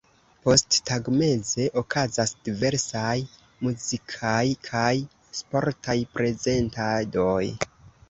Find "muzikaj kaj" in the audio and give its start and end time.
3.67-4.91